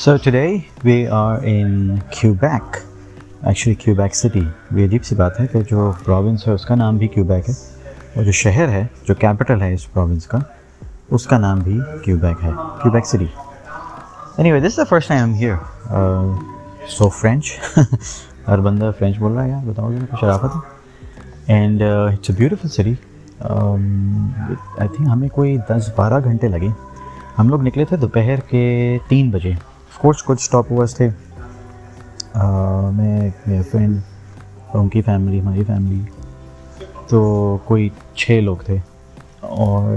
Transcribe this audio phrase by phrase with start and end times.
[0.00, 2.76] So today we are in Quebec,
[3.42, 4.42] actually Quebec City.
[4.76, 7.54] یہ عجیب سی بات ہے کہ جو پروونس ہے اس کا نام بھی کیوبیک ہے
[8.16, 10.38] اور جو شہر ہے جو کیپٹل ہے اس پروونس کا
[11.10, 12.50] اس کا نام بھی کیوبیک ہے
[12.82, 13.26] Quebec city
[14.52, 15.54] anyway this the first time here
[16.88, 17.52] so French
[18.48, 22.36] ہر بندہ فرینچ بول رہا ہے یار بتاؤ گے کچھ شرافت ہے۔ And it's a
[22.38, 22.94] beautiful city
[23.40, 26.68] I think ہمیں کوئی دس بارہ گھنٹے لگے۔
[27.38, 28.66] ہم لوگ نکلے تھے دوپہر کے
[29.08, 29.52] تین بجے۔
[29.98, 31.08] کچھ کچھ اسٹاپ اوورس تھے
[32.94, 33.98] میں ایک فرینڈ
[34.74, 36.02] ان کی فیملی ہماری فیملی
[37.08, 37.20] تو
[37.64, 38.76] کوئی چھ لوگ تھے
[39.40, 39.96] اور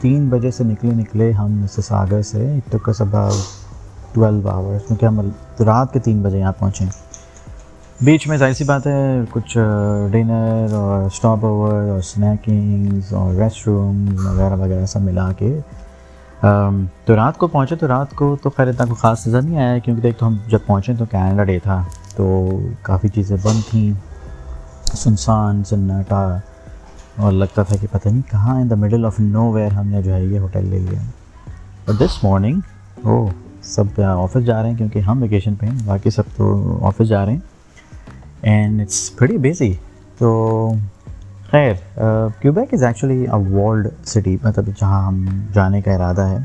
[0.00, 5.06] تین بجے سے نکلے نکلے ہم سے ساگر سے it took about twelve hours کیونکہ
[5.06, 5.20] ہم
[5.66, 6.84] رات کے تین بجے یہاں پہنچے
[8.04, 9.56] بیچ میں ظاہر سی بات ہے، کچھ
[10.12, 15.58] ڈنر اور اسٹاپ اوور اور اسنیکنگس اور ریسٹ روم وغیرہ وغیرہ سب ملا کے
[16.40, 19.78] تو رات کو پہنچے تو رات کو تو خیر اتنا کوئی خاص نظر نہیں آیا
[19.78, 21.84] کیونکہ دیکھ تو ہم جب پہنچے تو کینیڈا ڈے تھا،
[22.16, 22.48] تو
[22.82, 23.92] کافی چیزیں بند تھیں۔
[24.96, 26.38] سنسان، سناٹا،
[27.16, 29.20] اور لگتا تھا کہ پتہ نہیں کہاں in the middle of
[29.52, 31.00] nowhere ہم نے جو ہے یہ ہوٹل لے لیا۔
[31.84, 32.60] اور this morning
[33.02, 33.28] O
[33.62, 37.24] sub office جا رہے ہیں کیونکہ ہم ویکیشن پہ ہیں، باقی سب تو آفس جا
[37.24, 37.40] رہے ہیں۔
[38.42, 39.72] اینڈ اٹس بڑی بیزی
[40.18, 40.72] تو
[41.52, 41.72] خیر
[42.40, 45.24] Quebec is actually a walled city مطلب جہاں ہم
[45.54, 46.38] جانے کا ارادہ ہے،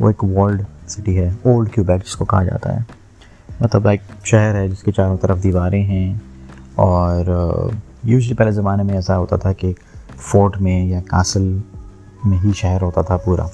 [0.00, 2.82] وہ ایک والڈ سٹی ہے اولڈ کیوبیک جس کو کہا جاتا ہے۔
[3.60, 6.14] مطلب ایک شہر ہے جس کے چاروں طرف دیواریں ہیں،
[6.76, 7.24] اور
[8.04, 9.72] یوزلی پہلے زمانے میں ایسا ہوتا تھا کہ
[10.20, 11.52] فورٹ میں یا کاسل
[12.24, 13.46] میں ہی شہر ہوتا تھا پورا۔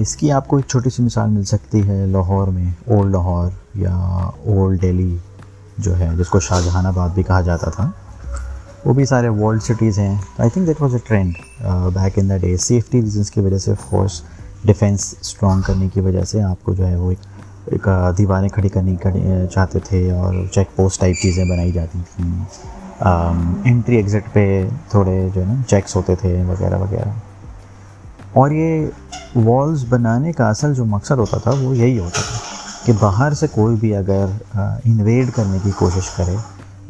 [0.00, 3.50] اس کی آپ کو ایک چھوٹی سی مثال مل سکتی ہے لاہور میں اولڈ لاہور
[3.76, 5.16] یا اولڈ ڈیلی
[5.78, 7.90] جو ہے، جس کو شاہ جہان آباد بھی کہا جاتا تھا۔
[8.84, 10.14] وہ بھی سارے ورلڈ سٹیز ہیں.
[10.38, 11.34] I think that was a trend
[11.94, 14.20] back in the day safety reasons کی وجہ سے فورس
[14.66, 18.68] ڈیفینس اسٹرانگ کرنے کی وجہ سے آپ کو جو ہے وہ ایک uh, دیواریں کھڑی
[18.68, 22.30] کرنی uh, چاہتے تھے اور چیک پوسٹ ٹائپ چیزیں بنائی جاتی تھیں.
[23.08, 24.44] Um, انٹری ایگزٹ پہ
[24.90, 27.10] تھوڑے جو ہے نا چیکس ہوتے تھے وغیرہ وغیرہ.
[28.32, 28.86] اور یہ
[29.46, 32.38] والز بنانے کا اصل جو مقصد ہوتا تھا وہ یہی ہوتا تھا
[32.84, 36.36] کہ باہر سے کوئی بھی اگر uh, انویڈ کرنے کی کوشش کرے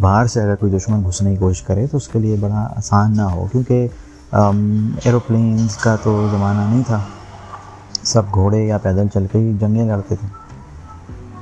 [0.00, 3.16] باہر سے اگر کوئی دشمن گھسنے کی کوشش کرے تو اس کے لیے بڑا آسان
[3.16, 3.88] نہ ہو، کیونکہ
[4.32, 7.00] ایروپلینس کا تو زمانہ نہیں تھا۔
[8.04, 10.28] سب گھوڑے یا پیدل چل کے ہی جنگیں لڑتے تھے۔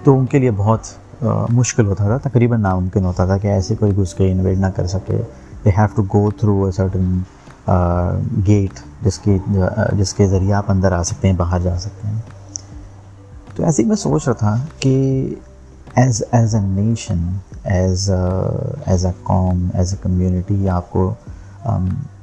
[0.04, 3.96] تو ان کے لیے بہت مشکل ہوتا تھا، تقریباً ناممکن ہوتا تھا کہ ایسے کوئی
[3.96, 5.20] گھس کے انویڈ نہ کر سکے۔
[5.64, 7.18] They have to go through a certain
[8.46, 9.38] gate جس کی
[9.98, 12.20] جس کے ذریعے آپ اندر آ سکتے ہیں، باہر جا سکتے ہیں۔
[13.54, 14.94] تو ایسے ہی میں سوچ رہا تھا کہ
[15.96, 17.28] as as a nation
[17.68, 18.10] as
[18.86, 21.12] as a قوم ایز اے کمیونٹی آپ کو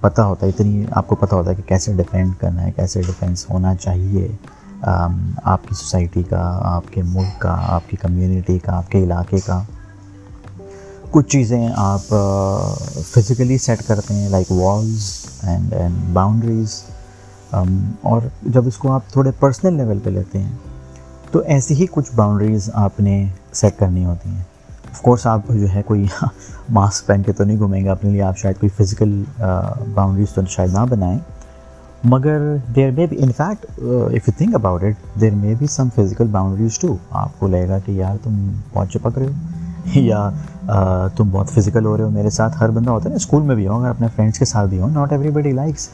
[0.01, 3.01] پتہ ہوتا ہے اتنی آپ کو پتہ ہوتا ہے کہ کیسے ڈیفینڈ کرنا ہے کیسے
[3.01, 4.28] ڈیفینس ہونا چاہیے
[5.44, 9.38] آپ کی سوسائٹی کا آپ کے ملک کا آپ کی کمیونٹی کا آپ کے علاقے
[9.45, 9.61] کا
[11.11, 12.13] کچھ چیزیں آپ
[13.03, 15.09] فزیکلی سیٹ کرتے ہیں like walls
[15.44, 16.81] and and boundaries
[18.01, 20.55] اور جب اس کو آپ تھوڑے پرسنل لیول پہ لیتے ہیں
[21.31, 24.54] تو ایسی ہی کچھ باؤنڈریز آپ نے سیٹ کرنی ہوتی ہیں
[24.95, 26.06] آف کورس آپ جو ہے کوئی
[26.69, 29.23] ماسک پہن کے تو نہیں گھومیں گے، اپنے لیے آپ شاید کوئی فزیکل
[29.94, 31.17] باؤنڈریز تو شاید نہ بنائیں۔
[32.03, 35.88] مگر there may be in fact if you think about it there may be some
[35.95, 38.35] physical boundaries to آپ کو لگے گا کہ یار تم
[38.73, 39.31] بہت چپک رہے ہو۔
[40.01, 40.29] یا
[41.16, 43.55] تم بہت فزیکل ہو رہے ہو۔ میرے ساتھ ہر بندہ ہوتا ہے نا اسکول میں
[43.55, 45.89] بھی ہوں اگر اپنے فرینڈس کے ساتھ بھی ہوں not everybody likes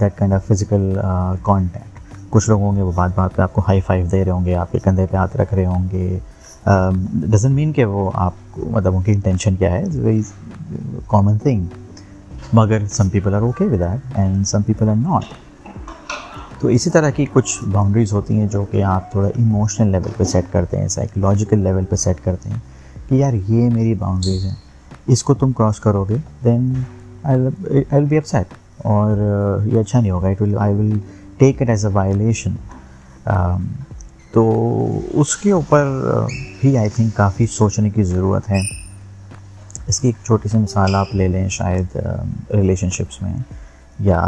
[0.00, 0.98] that kind of physical
[1.42, 2.00] contact
[2.30, 4.44] کچھ لوگ ہوں گے وہ بات بات پہ آپ کو ہائی فائیو دے رہے ہوں
[4.44, 6.18] گے، آپ کے کندھے پہ ہاتھ رکھ رہے ہوں گے۔
[6.68, 10.22] Um, ڈزن مین کہ وہ آپ کو مطلب ان کی انٹینشن کیا ہے؟ ویری
[11.06, 11.64] کامن تھنگ
[12.52, 15.24] مگر some people are okay with that and some people are not
[16.58, 20.24] تو اسی طرح کی کچھ باؤنڈریز ہوتی ہیں جو کہ آپ تھوڑا ایموشنل لیول پہ
[20.24, 22.58] سیٹ کرتے ہیں سائیکلوجیکل لیول پہ سیٹ کرتے ہیں
[23.08, 24.54] کہ یار یہ میری باؤنڈریز ہیں۔
[25.06, 26.72] اس کو تم کراس کرو گے دین
[27.22, 27.40] آئی
[27.92, 29.16] ول بی اپ سیٹ اور
[29.66, 30.98] یہ اچھا نہیں ہوگا۔ It will I will
[31.36, 32.54] take it as a violation
[34.32, 35.86] تو اس کے اوپر
[36.60, 38.60] بھی آئی تھنک کافی سوچنے کی ضرورت ہے۔
[39.86, 41.96] اس کی ایک چھوٹی سی مثال آپ لے لیں شاید
[42.54, 43.32] ریلیشن شپس میں،
[44.00, 44.20] یا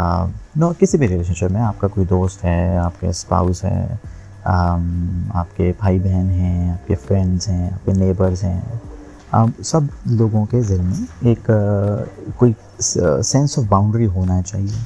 [0.55, 3.85] نو، کسی بھی ریلیشن شپ میں آپ کا کوئی دوست ہے، آپ کے اسپاؤس ہے
[5.33, 8.59] آپ کے بھائی بہن ہیں، آپ کے فرینڈز ہیں، آپ کے نیبرز ہیں۔
[9.31, 11.49] آپ سب لوگوں کے ذہن میں ایک
[12.35, 14.83] کوئی سینس آف باؤنڈری ہونا چاہیے۔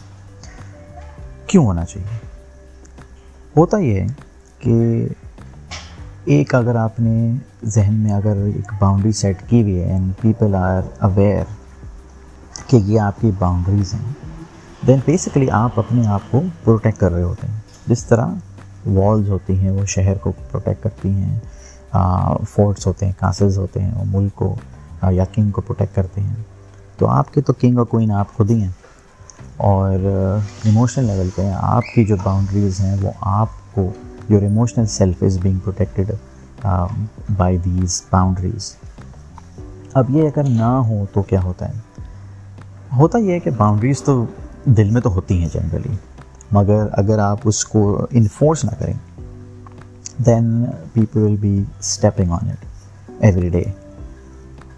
[1.47, 2.17] کیوں ہونا چاہیے؟
[3.57, 4.07] ہوتا یہ ہے
[4.59, 5.07] کہ
[6.25, 7.31] ایک اگر آپ نے
[7.63, 11.43] ذہن میں اگر ایک باؤنڈری سیٹ کی ہوئی ہے اینڈ پیپل آر اویئر
[12.67, 14.13] کہ یہ آپ کی باؤنڈریز ہیں
[14.87, 18.27] دین بیسکلی آپ اپنے آپ کو پروٹیکٹ کر رہے ہوتے ہیں۔ جس طرح
[18.85, 21.39] والز ہوتی ہیں، وہ شہر کو پروٹیکٹ کرتی ہیں
[22.49, 24.55] فورٹس ہوتے ہیں کاسز ہوتے ہیں، وہ ملک کو
[25.11, 26.35] یا کنگ کو پروٹیکٹ کرتے ہیں۔
[26.97, 28.71] تو آپ کے تو کنگ اور کوئن آپ خود ہی ہیں۔
[29.57, 29.93] اور
[30.63, 33.91] ایموشنل لیول پہ آپ کی جو باؤنڈریز ہیں، وہ آپ کو
[34.29, 36.11] your emotional self is being protected
[37.37, 38.75] by these boundaries
[39.93, 41.73] اب یہ اگر نہ ہو تو کیا ہوتا ہے؟
[42.97, 44.25] ہوتا یہ ہے کہ باؤنڈریز تو
[44.65, 45.95] دل میں تو ہوتی ہیں جنرلی
[46.51, 48.93] مگر اگر آپ اس کو انفورس نہ کریں
[50.25, 52.65] then people will be stepping on it
[53.19, 53.63] every day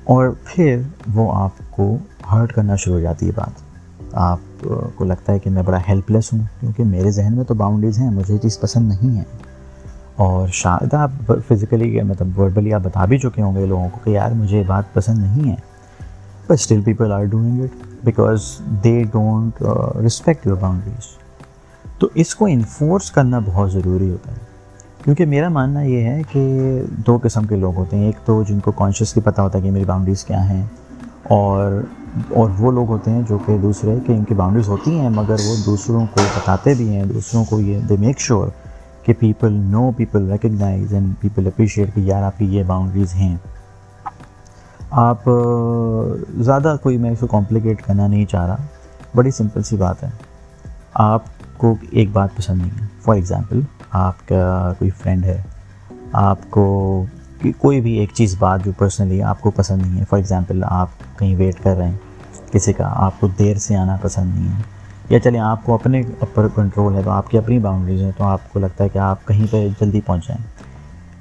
[0.04, 0.82] اور پھر
[1.14, 1.98] وہ آپ کو
[2.32, 3.71] ہرٹ کرنا شروع ہو جاتی ہے بات۔
[4.14, 4.66] آپ
[4.96, 8.00] کو لگتا ہے کہ میں بڑا ہیلپ لیس ہوں، کیونکہ میرے ذہن میں تو باؤنڈریز
[8.00, 9.24] ہیں، مجھے یہ چیز پسند نہیں ہے
[10.18, 14.10] اور شاید آپ فزیکلی مطلب وربلی آپ بتا بھی چکے ہوں گے لوگوں کو کہ
[14.10, 15.56] یار مجھے یہ بات پسند نہیں ہے
[16.44, 18.44] but still people are doing it because
[18.84, 19.62] they don't
[20.06, 21.08] respect your boundaries
[22.00, 24.50] تو اس کو انفورس کرنا بہت ضروری ہوتا ہے۔
[25.04, 28.60] کیونکہ میرا ماننا یہ ہے کہ دو قسم کے لوگ ہوتے ہیں، ایک تو جن
[28.60, 30.64] کو کانشیسلی پتہ ہوتا ہے کہ میری باؤنڈریز کیا ہیں،
[31.26, 31.82] اور
[32.30, 35.36] اور وہ لوگ ہوتے ہیں جو کہ دوسرے کہ ان کی باؤنڈریز ہوتی ہیں، مگر
[35.46, 38.48] وہ دوسروں کو بتاتے بھی ہیں، دوسروں کو یہ دے میک شیور
[39.04, 43.38] کہ people know people recognise and people appreciate کہ یار آپ کی یہ باؤنڈریز ہیں۔
[44.92, 45.30] آپ
[46.40, 48.58] زیادہ کوئی میں اس کو کمپلیکیٹ کرنا نہیں چاہ رہا،
[49.16, 50.10] بڑی سمپل سی بات ہے۔
[50.94, 51.22] آپ
[51.58, 53.60] کو ایک بات پسند نہیں ہے۔ فار ایگزامپل
[53.92, 55.42] آپ کا کوئی فرینڈ ہے،
[56.14, 57.06] آپ کو
[57.60, 60.90] کوئی بھی ایک چیز بات جو پرسنلی آپ کو پسند نہیں ہے فار ایگزامپل آپ
[61.20, 61.98] کہیں ویٹ کر رہے ہیں،
[62.52, 64.62] کسی کا آپ کو دیر سے آنا پسند نہیں ہے،
[65.10, 68.24] یا چلیں آپ کو اپنے اپر کنٹرول ہے تو آپ کی اپنی باؤنڈریز ہیں تو
[68.24, 70.44] آپ کو لگتا ہے کہ آپ کہیں پہ جلدی پہنچ جائیں،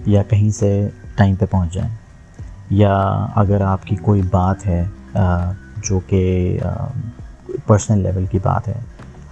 [0.07, 1.91] یا کہیں سے ٹائم پہ پہنچ جائیں،
[2.71, 2.95] یا
[3.37, 4.85] اگر آپ کی کوئی بات ہے
[5.83, 6.59] جو کہ
[7.67, 8.81] پرسنل لیول کی بات ہے،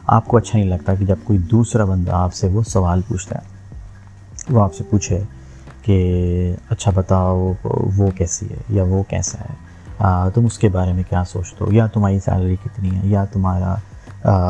[0.07, 3.39] آپ کو اچھا نہیں لگتا کہ جب کوئی دوسرا بندہ آپ سے وہ سوال پوچھتا
[3.39, 5.23] ہے، وہ آپ سے پوچھے
[5.89, 7.53] کہ اچھا بتاؤ،
[7.97, 9.55] وہ کیسی ہے یا وہ کیسا ہے؟
[10.35, 13.75] تم اس کے بارے میں کیا سوچتے ہو؟ یا تمہاری سیلری کتنی ہے؟ یا تمہارا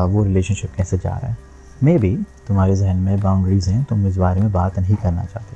[0.05, 1.33] وہ ریلیشن شپ کیسے جا رہا ہے؟
[1.81, 5.55] مے بی تمہارے ذہن میں باؤنڈریز ہیں، تم اس بارے میں بات نہیں کرنا چاہتے۔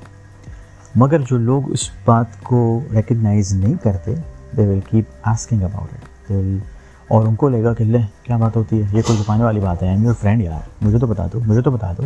[0.96, 4.16] مگر جو لوگ اس بات کو ریکگنائز نہیں کرتے
[4.58, 6.58] they will keep asking about it they will
[7.08, 9.60] اور ان کو لے گا کہ لے کیا بات ہوتی ہے؟ یہ کوئی چھپانے والی
[9.60, 12.04] بات ہے۔ ایم یور فرینڈ یار، مجھے تو بتا دو، مجھے تو بتا دو۔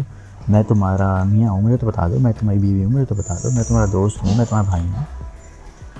[0.47, 3.33] میں تمہارا میاں ہوں، مجھے تو بتا دو، میں تمہاری بیوی ہوں، مجھے تو بتا
[3.43, 5.03] دو، میں تمہارا دوست ہوں، میں تمہارا بھائی ہوں۔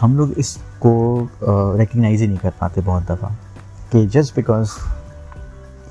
[0.02, 1.26] ہم لوگ اس کو
[1.78, 3.30] ریکگنائز ہی نہیں کر پاتے بہت دفعہ
[3.92, 4.68] کہ just because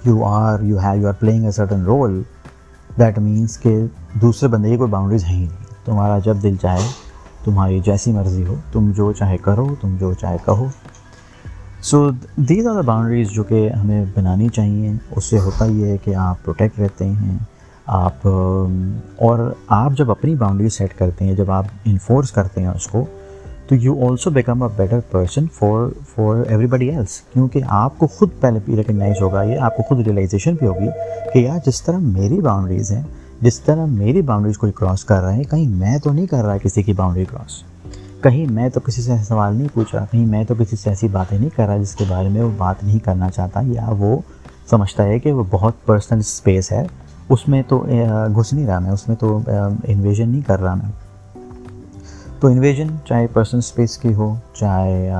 [0.05, 2.23] you are you have you are playing a certain role
[2.99, 6.87] that means کہ دوسرے بندے کی کوئی باؤنڈریز ہیں ہی نہیں۔ تمہارا جب دل چاہے،
[7.45, 10.67] تمہاری جیسی مرضی ہو، تم جو چاہے کرو، تم جو چاہے کہو۔
[11.83, 15.97] So these are the boundaries جو کہ ہمیں بنانی چاہیے۔ اس سے ہوتا یہ ہے
[15.97, 17.37] کہ آپ پروٹیکٹ رہتے ہیں۔
[17.87, 22.87] آپ، اور آپ جب اپنی باؤنڈری سیٹ کرتے ہیں، جب آپ انفورس کرتے ہیں اس
[22.87, 23.05] کو،
[23.69, 28.31] تو you also become a better person for for everybody else کیونکہ آپ کو خود
[28.41, 30.89] پہلے بھی ریکگنائز ہوگا، یہ آپ کو خود ریئلائزیشن بھی ہوگی
[31.33, 33.03] کہ یار جس طرح میری باؤنڈریز ہیں،
[33.41, 36.59] جس طرح میری باؤنڈریز کوئی کراس کر رہے ہیں کہیں میں تو نہیں کر رہا
[36.59, 37.63] کسی کی باؤنڈری کراس
[38.23, 41.09] کہیں میں تو کسی سے سوال نہیں پوچھ رہا کہیں میں تو کسی سے ایسی
[41.09, 44.17] باتیں نہیں کر رہا جس کے بارے میں وہ بات نہیں کرنا چاہتا، یا وہ
[44.71, 46.87] سمجھتا ہے کہ وہ بہت پرسنل اسپیس ہے
[47.29, 47.87] اس میں تو
[48.37, 49.41] گھس نہیں رہا میں، اس میں تو
[49.85, 50.91] انویژن نہیں کر رہا میں۔
[52.41, 55.11] تو انویژن چاہے پرسنل اسپیس کی ہو، چاہے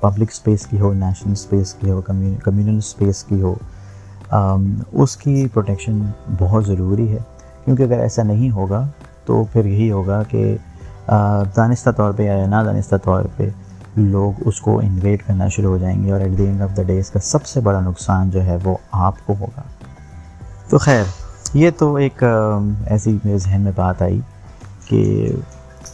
[0.00, 3.54] پبلک اسپیس کی ہو نیشنل اسپیس کی ہو کمیونل اسپیس کی ہو
[4.92, 6.00] اس کی پروٹیکشن
[6.38, 7.18] بہت ضروری ہے۔
[7.64, 8.86] کیونکہ اگر ایسا نہیں ہوگا
[9.26, 10.56] تو پھر یہی ہوگا کہ
[11.56, 13.48] دانستہ طور پہ یا نہ دانستہ طور پہ
[13.96, 16.82] لوگ اس کو انویٹ کرنا شروع ہو جائیں گے اور at the end of the
[16.82, 19.62] day اس کا سب سے بڑا نقصان جو ہے وہ آپ کو ہوگا۔
[20.68, 21.02] تو خیر
[21.54, 24.20] یہ تو ایک ایسی میرے ذہن میں بات آئی
[24.86, 25.30] کہ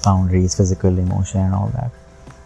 [0.05, 1.97] boundaries physical emotion and all that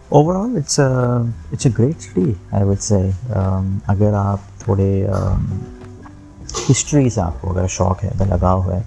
[0.35, 3.01] overall it's it's a great city I would say
[3.87, 5.07] اگر آپ تھوڑے
[6.71, 8.81] ہسٹری سے آپ کو اگر شوق ہے، اگر لگاؤ ہے،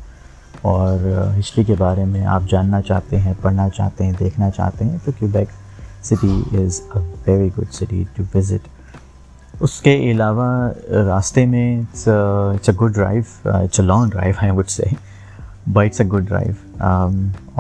[0.62, 0.98] اور
[1.40, 5.12] ہسٹری کے بارے میں آپ جاننا چاہتے ہیں، پڑھنا چاہتے ہیں، دیکھنا چاہتے ہیں، تو
[5.20, 5.50] Quebec
[6.06, 8.68] city is a very good city to visit
[9.62, 10.48] اس کے علاوہ
[11.08, 12.08] راستے میں it's
[12.70, 14.84] a good drive it's a long drive I would say
[15.74, 16.52] but it's a good drive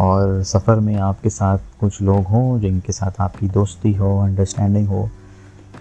[0.01, 3.97] اور سفر میں آپ کے ساتھ کچھ لوگ ہوں جن کے ساتھ آپ کی دوستی
[3.97, 5.05] ہو انڈرسٹینڈنگ ہو،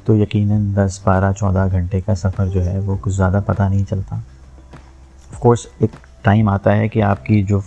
[0.04, 3.84] تو یقیناً دس بارہ چودہ گھنٹے کا سفر جو ہے وہ کچھ زیادہ پتہ نہیں
[3.90, 4.16] چلتا.
[4.16, 7.60] آف کورس ایک ٹائم آتا ہے کہ آپ کی جو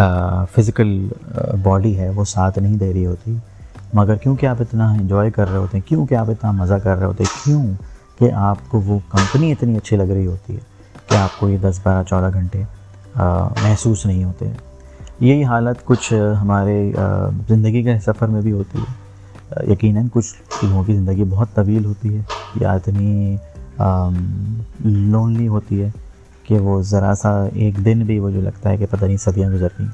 [0.00, 1.08] uh, فزیکل
[1.62, 3.36] باڈی uh, ہے وہ ساتھ نہیں دے رہی ہوتی.
[3.96, 6.96] مگر کیونکہ آپ اتنا انجوائے کر رہے ہوتے ہیں کیوں کہ آپ اتنا مزہ کر
[6.96, 7.66] رہے ہوتے ہیں، کیوں
[8.18, 10.60] کہ آپ کو وہ کمپنی اتنی اچھی لگ رہی ہوتی ہے
[11.08, 12.62] کہ آپ کو یہ دس بارہ چودہ گھنٹے
[13.16, 14.50] محسوس نہیں ہوتے۔
[15.20, 16.92] یہی حالت کچھ ہمارے
[17.48, 22.16] زندگی کے سفر میں بھی ہوتی ہے۔ یقیناً کچھ لوگوں کی زندگی بہت طویل ہوتی
[22.16, 22.22] ہے،
[22.60, 23.36] یا اتنی
[24.84, 25.90] لونلی ہوتی ہے
[26.42, 29.50] کہ وہ ذرا سا ایک دن بھی وہ جو لگتا ہے کہ پتہ نہیں صدیاں
[29.50, 29.88] گزر گئیں۔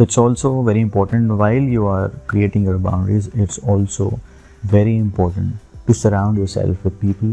[0.00, 4.08] تو it's also very important while you are creating your boundaries it's also
[4.72, 7.32] very important to surround yourself with people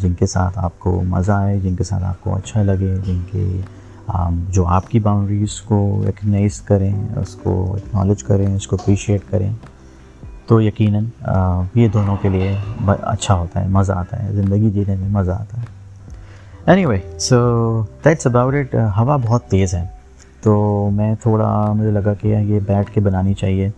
[0.00, 3.18] جن کے ساتھ آپ کو مزہ آئے جن کے ساتھ آپ کو اچھا لگے جن
[3.30, 3.46] کے
[4.48, 9.50] جو آپ کی باؤنڈریز کو ریکگنائز کریں اس کو اکنالج کریں اس کو اپریشیٹ کریں
[10.46, 11.04] تو یقیناً
[11.74, 12.54] یہ دونوں کے لیے
[12.86, 15.66] اچھا ہوتا ہے، مزہ آتا ہے، زندگی جینے میں مزہ آتا ہے.
[16.86, 19.84] Anyway so that's about it ہوا بہت تیز ہے.
[20.44, 23.70] تو میں تھوڑا مجھے لگا کہ یہ بیٹھ کے بنانی چاہیے۔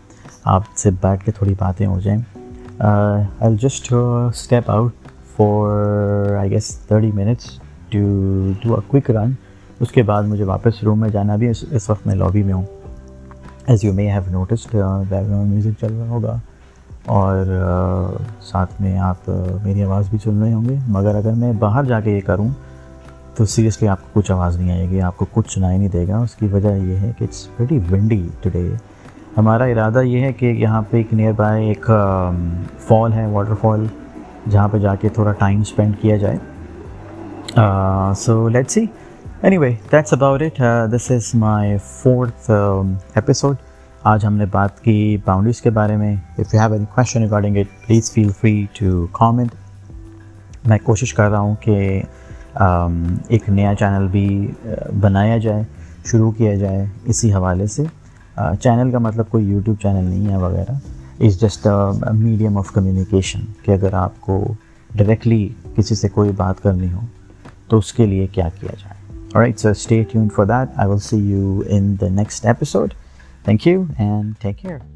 [0.44, 2.20] آپ سے بیٹھ کے تھوڑی باتیں ہو جائیں۔
[3.40, 4.92] I just step out
[5.37, 5.70] for
[6.40, 7.44] I guess thirty minutes
[7.88, 7.99] to
[8.62, 9.30] do a quick run
[9.80, 12.64] اس کے بعد مجھے واپس روم میں جانا بھی اس وقت میں لابی میں ہوں۔
[13.66, 14.76] As you may have noticed
[15.28, 16.37] background music چل رہا ہوگا۔
[17.06, 17.44] اور
[18.40, 19.30] ساتھ میں آپ
[19.62, 22.49] میری آواز بھی سن رہے ہوں گے۔ مگر اگر میں باہر جا کے یہ کروں
[23.37, 26.07] تو سیریسلی آپ کو کچھ آواز نہیں آئے گی، آپ کو کچھ سنائی نہیں دے
[26.09, 28.69] گا۔ اس کی وجہ یہ ہے کہ اٹس ویری ونڈی ٹوڈے
[29.37, 31.90] ہمارا ارادہ یہ ہے کہ یہاں پہ ایک نیئر بائی ایک
[32.87, 33.87] فال ہے واٹر فال
[34.50, 36.37] جہاں پہ جا کے تھوڑا ٹائم اسپینڈ کیا جائے۔
[38.19, 38.85] So let see
[39.59, 40.61] anyway that's about it
[40.93, 42.50] this is my fourth
[43.14, 43.57] episode
[44.02, 47.57] آج ہم نے بات کی باؤنڈریز کے بارے میں۔ If you have any question regarding
[47.57, 49.55] it please feel free to comment
[50.69, 52.02] میں کوشش کر رہا ہوں کہ
[53.28, 54.26] ایک نیا چینل بھی
[55.00, 55.62] بنایا جائے،
[56.04, 57.84] شروع کیا جائے اسی حوالے سے۔
[58.62, 60.72] چینل کا مطلب کوئی یوٹیوب چینل نہیں ہے وغیرہ۔
[61.20, 61.66] Is just
[62.12, 64.42] medium of communication کہ اگر آپ کو
[64.94, 67.00] ڈائریکٹلی کسی سے کوئی بات کرنی ہو
[67.68, 68.94] تو اس کے لیے کیا کیا جائے۔
[69.34, 72.94] Right so stay tune for that I will see you in the next episode
[73.46, 74.95] Thank you and take care.